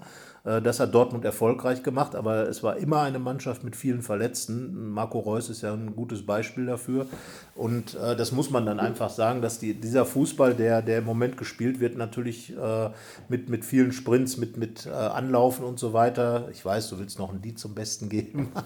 Äh, 0.47 0.63
Das 0.63 0.81
hat 0.81 0.95
Dortmund 0.95 1.25
erfolgreich 1.25 1.83
gemacht, 1.83 2.15
aber 2.15 2.49
es 2.49 2.63
war 2.63 2.77
immer 2.77 3.03
eine 3.03 3.19
Mannschaft 3.19 3.65
mit 3.65 3.77
vielen 3.77 4.03
Verletzten. 4.03 4.91
Marco 4.91 5.19
Reus 5.19 5.51
ist 5.51 5.63
ja 5.63 5.73
ein 5.73 5.95
gutes 5.95 6.25
Beispiel 6.25 6.67
dafür. 6.67 7.07
Und 7.55 7.95
äh, 7.95 8.17
das 8.17 8.33
muss 8.33 8.51
man 8.51 8.65
dann 8.67 8.81
einfach 8.81 9.11
sagen, 9.11 9.43
dass 9.43 9.59
die, 9.59 9.75
dieser 9.75 10.05
Fußball, 10.05 10.55
der, 10.55 10.83
der 10.83 10.99
im 10.99 11.05
Moment 11.05 11.37
gespielt 11.37 11.81
wird, 11.81 11.97
natürlich 11.97 12.57
äh, 12.57 12.91
mit, 13.29 13.49
mit 13.49 13.65
vielen 13.65 13.93
Sprints, 13.93 14.37
mit, 14.37 14.57
mit 14.57 14.87
äh, 14.87 14.91
Anlaufen 14.91 15.65
und 15.65 15.79
so 15.79 15.93
weiter. 15.93 16.49
Ich 16.53 16.65
weiß, 16.65 16.89
du 16.91 16.99
willst 16.99 17.19
noch 17.19 17.33
ein 17.33 17.43
Lied 17.43 17.59
zum 17.59 17.75
Besten 17.75 18.09
geben. 18.09 18.49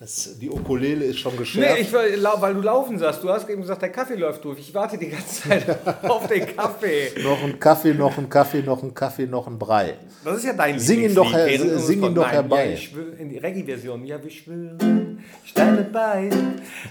Das, 0.00 0.36
die 0.40 0.50
Ukulele 0.50 1.04
ist 1.04 1.20
schon 1.20 1.36
geschärft. 1.36 1.76
Nee, 1.76 1.82
ich, 1.82 1.92
weil 1.92 2.54
du 2.54 2.60
laufen 2.60 2.98
sagst. 2.98 3.22
Du 3.22 3.28
hast 3.28 3.48
eben 3.48 3.60
gesagt, 3.60 3.82
der 3.82 3.90
Kaffee 3.90 4.16
läuft 4.16 4.44
durch. 4.44 4.58
Ich 4.58 4.74
warte 4.74 4.98
die 4.98 5.10
ganze 5.10 5.48
Zeit 5.48 5.78
auf 6.10 6.26
den 6.26 6.44
Kaffee. 6.56 7.12
noch 7.22 7.40
ein 7.40 7.60
Kaffee, 7.60 7.94
noch 7.94 8.18
ein 8.18 8.28
Kaffee, 8.28 8.62
noch 8.62 8.82
ein 8.82 8.94
Kaffee, 8.94 9.26
noch 9.26 9.46
ein 9.46 9.60
Brei. 9.60 9.94
Das 10.24 10.38
ist 10.38 10.44
ja 10.44 10.54
dein 10.54 10.80
Sing 10.80 11.02
ihn 11.02 11.14
doch 11.14 11.21
her- 11.30 11.46
Lieblingslied, 11.46 11.70
während 11.70 11.84
sing 11.86 12.02
ihn 12.02 12.14
doch 12.14 12.22
Nein, 12.24 12.32
herbei. 12.32 12.64
Ja, 12.66 12.72
ich 12.72 12.88
schwör, 12.88 13.18
in 13.18 13.28
die 13.28 13.38
Reggae-Version. 13.38 14.04
Ja, 14.06 14.22
wir 14.22 14.30
schwören, 14.30 15.18
Steine 15.44 15.82
bei 15.92 16.30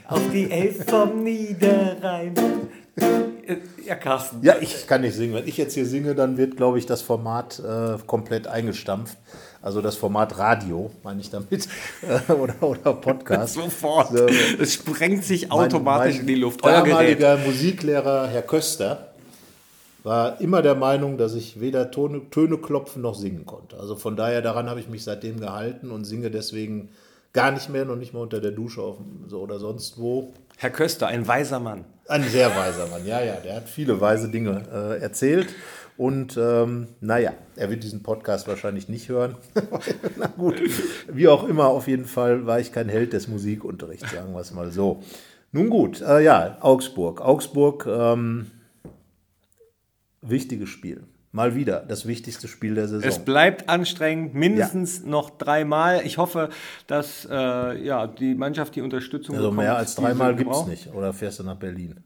auf 0.07 0.21
die 0.31 0.49
Elf 0.51 0.85
vom 0.85 1.23
Niederrhein. 1.23 2.33
Äh, 2.95 3.55
Ja, 3.85 3.95
Carsten. 3.95 4.39
Ja, 4.43 4.55
ich 4.61 4.85
kann 4.87 5.01
nicht 5.01 5.15
singen. 5.15 5.33
Wenn 5.33 5.47
ich 5.47 5.57
jetzt 5.57 5.73
hier 5.73 5.85
singe, 5.85 6.13
dann 6.15 6.37
wird, 6.37 6.55
glaube 6.55 6.77
ich, 6.77 6.85
das 6.85 7.01
Format 7.01 7.59
äh, 7.59 7.97
komplett 8.05 8.47
eingestampft. 8.47 9.17
Also 9.63 9.81
das 9.81 9.95
Format 9.95 10.37
Radio, 10.39 10.89
meine 11.03 11.21
ich 11.21 11.29
damit. 11.29 11.67
Äh, 12.27 12.31
oder, 12.31 12.55
oder 12.63 12.93
Podcast. 12.93 13.53
Sofort. 13.55 14.09
So. 14.09 14.25
Es 14.59 14.73
sprengt 14.75 15.23
sich 15.23 15.49
Mein- 15.49 15.59
automatisch 15.59 16.13
mein 16.15 16.21
in 16.21 16.27
die 16.27 16.35
Luft. 16.35 16.63
Euer 16.63 16.81
Gerät. 16.81 16.91
damaliger 16.91 17.37
Musiklehrer, 17.37 18.27
Herr 18.27 18.41
Köster, 18.43 19.10
war 20.03 20.41
immer 20.41 20.61
der 20.61 20.75
Meinung, 20.75 21.17
dass 21.17 21.35
ich 21.35 21.59
weder 21.59 21.91
Töne, 21.91 22.29
Töne 22.29 22.57
klopfen 22.57 23.01
noch 23.01 23.15
singen 23.15 23.45
konnte. 23.45 23.77
Also 23.77 23.95
von 23.95 24.15
daher, 24.15 24.41
daran 24.41 24.69
habe 24.69 24.79
ich 24.79 24.89
mich 24.89 25.03
seitdem 25.03 25.39
gehalten 25.39 25.91
und 25.91 26.05
singe 26.05 26.31
deswegen 26.31 26.89
gar 27.33 27.51
nicht 27.51 27.69
mehr, 27.69 27.85
noch 27.85 27.95
nicht 27.95 28.13
mal 28.13 28.21
unter 28.21 28.41
der 28.41 28.51
Dusche 28.51 28.81
auf, 28.81 28.97
so 29.27 29.39
oder 29.39 29.59
sonst 29.59 29.99
wo. 29.99 30.33
Herr 30.57 30.69
Köster, 30.69 31.07
ein 31.07 31.27
weiser 31.27 31.59
Mann. 31.59 31.85
Ein 32.07 32.23
sehr 32.23 32.55
weiser 32.55 32.87
Mann, 32.87 33.05
ja, 33.05 33.21
ja, 33.21 33.35
der 33.35 33.55
hat 33.55 33.69
viele 33.69 34.01
weise 34.01 34.29
Dinge 34.29 34.63
äh, 34.71 35.01
erzählt. 35.01 35.47
Und 35.97 36.35
ähm, 36.35 36.87
naja, 36.99 37.33
er 37.55 37.69
wird 37.69 37.83
diesen 37.83 38.01
Podcast 38.01 38.47
wahrscheinlich 38.47 38.89
nicht 38.89 39.07
hören. 39.07 39.35
Na 40.17 40.27
gut, 40.27 40.55
wie 41.11 41.27
auch 41.27 41.47
immer, 41.47 41.67
auf 41.67 41.87
jeden 41.87 42.05
Fall 42.05 42.47
war 42.47 42.59
ich 42.59 42.71
kein 42.71 42.89
Held 42.89 43.13
des 43.13 43.27
Musikunterrichts, 43.27 44.11
sagen 44.11 44.33
wir 44.33 44.39
es 44.39 44.51
mal 44.51 44.71
so. 44.71 45.03
Nun 45.51 45.69
gut, 45.69 46.01
äh, 46.01 46.23
ja, 46.23 46.57
Augsburg. 46.61 47.21
Augsburg, 47.21 47.85
ähm, 47.87 48.47
wichtiges 50.21 50.69
Spiel. 50.69 51.03
Mal 51.33 51.55
wieder 51.55 51.79
das 51.79 52.05
wichtigste 52.05 52.49
Spiel 52.49 52.75
der 52.75 52.89
Saison. 52.89 53.07
Es 53.07 53.19
bleibt 53.19 53.69
anstrengend, 53.69 54.33
mindestens 54.33 55.05
noch 55.05 55.29
dreimal. 55.29 56.01
Ich 56.05 56.17
hoffe, 56.17 56.49
dass 56.87 57.25
äh, 57.29 57.85
ja, 57.85 58.07
die 58.07 58.35
Mannschaft 58.35 58.75
die 58.75 58.81
Unterstützung 58.81 59.37
also 59.37 59.49
mehr 59.51 59.67
bekommt, 59.67 59.79
als 59.79 59.95
die 59.95 60.01
sie 60.01 60.07
dreimal 60.07 60.35
gibt 60.35 60.51
es 60.53 60.65
nicht. 60.65 60.93
Oder 60.93 61.13
fährst 61.13 61.39
du 61.39 61.43
nach 61.43 61.55
Berlin? 61.55 62.01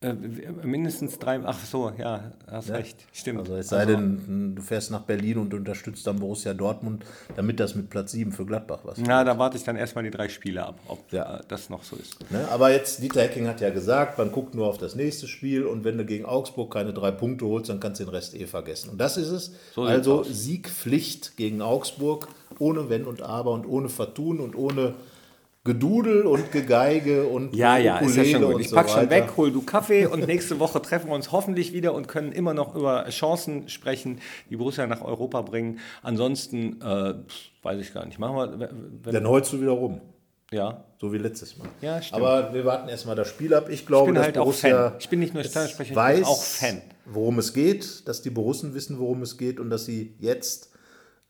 Äh, 0.00 0.12
mindestens 0.62 1.18
drei. 1.18 1.40
Ach 1.44 1.58
so, 1.64 1.90
ja, 1.98 2.30
hast 2.48 2.70
recht. 2.70 3.04
Stimmt. 3.12 3.40
Also 3.40 3.56
es 3.56 3.68
sei 3.68 3.84
denn, 3.84 4.54
du 4.54 4.62
fährst 4.62 4.92
nach 4.92 5.00
Berlin 5.02 5.38
und 5.38 5.52
unterstützt 5.52 6.06
dann 6.06 6.20
Borussia 6.20 6.54
Dortmund, 6.54 7.04
damit 7.34 7.58
das 7.58 7.74
mit 7.74 7.90
Platz 7.90 8.12
7 8.12 8.30
für 8.30 8.46
Gladbach 8.46 8.78
was 8.84 8.98
Na, 8.98 9.24
da 9.24 9.36
warte 9.40 9.56
ich 9.56 9.64
dann 9.64 9.74
erstmal 9.74 10.04
die 10.04 10.12
drei 10.12 10.28
Spiele 10.28 10.64
ab, 10.64 10.78
ob 10.86 11.12
Ja. 11.12 11.38
äh, 11.38 11.40
das 11.48 11.68
noch 11.68 11.82
so 11.82 11.96
ist. 11.96 12.30
Ne? 12.30 12.46
Aber 12.48 12.70
jetzt, 12.70 13.02
Dieter 13.02 13.22
Hecking 13.22 13.48
hat 13.48 13.60
ja 13.60 13.70
gesagt, 13.70 14.18
man 14.18 14.30
guckt 14.30 14.54
nur 14.54 14.68
auf 14.68 14.78
das 14.78 14.94
nächste 14.94 15.26
Spiel 15.26 15.64
und 15.64 15.82
wenn 15.82 15.98
du 15.98 16.04
gegen 16.04 16.26
Augsburg 16.26 16.72
keine 16.72 16.92
drei 16.92 17.10
Punkte 17.10 17.46
holst, 17.46 17.68
dann 17.68 17.80
kannst 17.80 18.00
du 18.00 18.04
den 18.04 18.10
Rest 18.10 18.36
eh 18.36 18.46
vergessen. 18.46 18.90
Und 18.90 18.98
das 18.98 19.16
ist 19.16 19.30
es. 19.30 19.52
So 19.74 19.82
also. 19.82 20.22
Siegpflicht 20.22 21.36
gegen 21.36 21.60
Augsburg, 21.60 22.28
ohne 22.60 22.88
Wenn 22.88 23.04
und 23.04 23.22
Aber 23.22 23.50
und 23.50 23.66
ohne 23.66 23.88
Vertun 23.88 24.38
und 24.38 24.54
ohne 24.54 24.94
Gedudel 25.68 26.22
und 26.26 26.50
Gegeige 26.50 27.26
und 27.26 27.54
Ja, 27.54 27.76
ja, 27.78 27.98
ist 27.98 28.16
ja 28.16 28.24
schon 28.24 28.42
gut. 28.52 28.60
Ich 28.60 28.70
so 28.70 28.76
pack 28.76 28.88
schon 28.88 29.00
weiter. 29.02 29.10
weg, 29.10 29.30
hol 29.36 29.52
du 29.52 29.62
Kaffee 29.62 30.06
und 30.06 30.26
nächste 30.26 30.58
Woche 30.58 30.80
treffen 30.82 31.08
wir 31.10 31.14
uns 31.14 31.30
hoffentlich 31.30 31.72
wieder 31.72 31.94
und 31.94 32.08
können 32.08 32.32
immer 32.32 32.54
noch 32.54 32.74
über 32.74 33.06
Chancen 33.10 33.68
sprechen, 33.68 34.20
die 34.50 34.56
Borussia 34.56 34.86
nach 34.86 35.02
Europa 35.02 35.42
bringen. 35.42 35.78
Ansonsten, 36.02 36.80
äh, 36.80 37.14
weiß 37.62 37.80
ich 37.80 37.92
gar 37.94 38.04
nicht. 38.06 38.18
Machen 38.18 38.36
wir, 38.60 38.70
wenn, 39.04 39.14
Dann 39.14 39.28
holst 39.28 39.52
du 39.52 39.60
wieder 39.60 39.72
rum. 39.72 40.00
ja. 40.50 40.84
So 41.00 41.12
wie 41.12 41.18
letztes 41.18 41.56
Mal. 41.56 41.68
Ja, 41.80 42.02
stimmt. 42.02 42.20
Aber 42.22 42.52
wir 42.52 42.64
warten 42.64 42.88
erstmal 42.88 43.14
das 43.14 43.28
Spiel 43.28 43.54
ab. 43.54 43.68
Ich 43.68 43.74
Ich 43.82 43.86
glaube, 43.86 44.06
bin 44.06 44.16
dass 44.16 44.24
halt 44.24 44.38
auch 44.38 44.44
Borussia 44.46 44.88
Fan. 44.90 44.96
Ich 44.98 45.08
bin 45.08 45.20
nicht 45.20 45.32
nur 45.32 45.44
Stadionsprecher, 45.44 45.90
ich 45.90 45.96
weiß, 45.96 46.16
bin 46.16 46.24
auch 46.24 46.42
Fan. 46.42 46.82
worum 47.06 47.38
es 47.38 47.52
geht, 47.54 48.08
dass 48.08 48.20
die 48.20 48.30
Borussen 48.30 48.74
wissen, 48.74 48.98
worum 48.98 49.22
es 49.22 49.38
geht 49.38 49.60
und 49.60 49.70
dass 49.70 49.84
sie 49.84 50.16
jetzt 50.18 50.70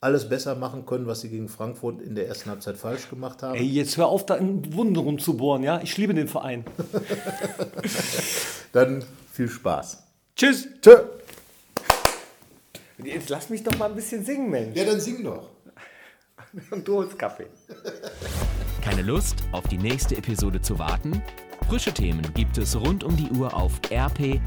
alles 0.00 0.28
besser 0.28 0.54
machen 0.54 0.86
können, 0.86 1.06
was 1.06 1.22
sie 1.22 1.28
gegen 1.28 1.48
Frankfurt 1.48 2.00
in 2.00 2.14
der 2.14 2.28
ersten 2.28 2.50
Halbzeit 2.50 2.76
falsch 2.76 3.10
gemacht 3.10 3.42
haben. 3.42 3.56
Ey, 3.56 3.64
jetzt 3.64 3.96
hör 3.96 4.06
auf, 4.06 4.24
da 4.26 4.36
in 4.36 4.74
Wunden 4.74 4.96
rumzubohren, 4.96 5.64
ja? 5.64 5.80
Ich 5.82 5.96
liebe 5.96 6.14
den 6.14 6.28
Verein. 6.28 6.64
Dann 8.72 9.04
viel 9.32 9.48
Spaß. 9.48 10.04
Tschüss. 10.36 10.68
Tschö. 10.80 10.96
Jetzt 13.02 13.28
lass 13.28 13.48
mich 13.50 13.62
doch 13.62 13.76
mal 13.78 13.88
ein 13.88 13.94
bisschen 13.94 14.24
singen, 14.24 14.50
Mensch. 14.50 14.76
Ja, 14.76 14.84
dann 14.84 15.00
sing 15.00 15.22
doch. 15.22 15.50
Und 16.70 16.86
du 16.86 16.96
holst 16.96 17.16
Kaffee. 17.18 17.46
Keine 18.82 19.02
Lust, 19.02 19.36
auf 19.52 19.68
die 19.68 19.78
nächste 19.78 20.16
Episode 20.16 20.60
zu 20.60 20.78
warten? 20.78 21.22
Frische 21.68 21.92
Themen 21.92 22.22
gibt 22.34 22.58
es 22.58 22.74
rund 22.74 23.04
um 23.04 23.16
die 23.16 23.30
Uhr 23.30 23.54
auf 23.54 23.80
rp-online.de. 23.90 24.42